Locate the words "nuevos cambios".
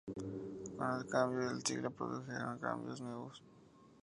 2.59-3.43